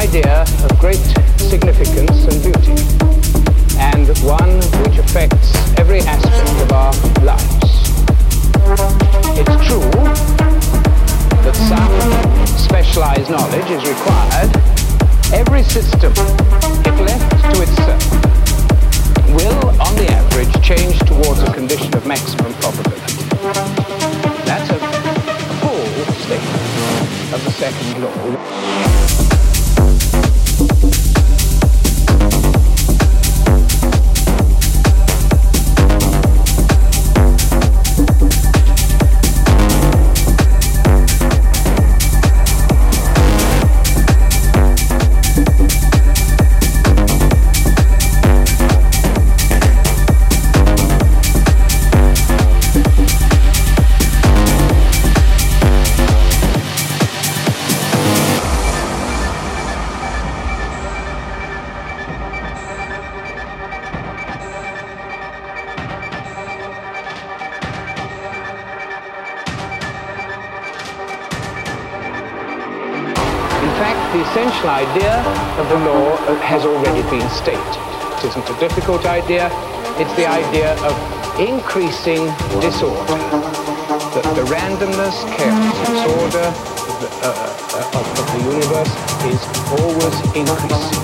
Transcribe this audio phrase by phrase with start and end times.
[0.00, 1.04] idea of great
[1.36, 2.72] significance and beauty,
[3.76, 7.70] and one which affects every aspect of our lives.
[9.36, 9.90] It's true
[11.44, 11.92] that some
[12.56, 14.50] specialized knowledge is required.
[15.34, 16.12] Every system,
[16.88, 18.02] if left to itself,
[19.36, 23.20] will, on the average, change towards a condition of maximum probability.
[24.48, 24.78] That's a
[25.60, 25.84] full
[26.24, 29.39] statement of the second law.
[78.60, 79.50] Difficult idea.
[80.00, 80.94] It's the idea of
[81.40, 82.28] increasing
[82.60, 83.16] disorder.
[84.12, 87.32] The, the randomness, chaos, disorder of the, uh,
[87.76, 88.92] uh, of, of the universe
[89.28, 89.40] is
[89.80, 91.02] always increasing.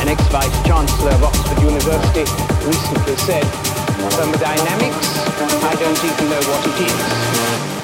[0.00, 2.24] An ex-vice chancellor of Oxford University
[2.64, 3.44] recently said,
[4.16, 5.08] thermodynamics,
[5.64, 7.81] I don't even know what it is.